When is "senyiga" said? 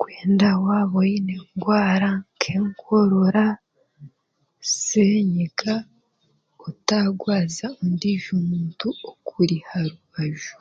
4.84-5.74